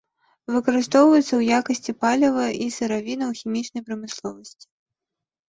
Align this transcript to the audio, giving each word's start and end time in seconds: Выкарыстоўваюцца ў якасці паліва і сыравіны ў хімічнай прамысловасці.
Выкарыстоўваюцца 0.53 1.25
ў 1.35 1.41
якасці 1.59 1.95
паліва 2.05 2.47
і 2.65 2.67
сыравіны 2.77 3.23
ў 3.27 3.33
хімічнай 3.43 3.87
прамысловасці. 3.91 4.65